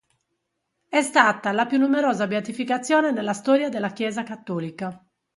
È 0.89 0.99
stata 1.03 1.51
la 1.51 1.67
più 1.67 1.77
numerosa 1.77 2.25
beatificazione 2.25 3.11
nella 3.11 3.33
storia 3.33 3.69
della 3.69 3.91
Chiesa 3.91 4.23
cattolica. 4.23 5.05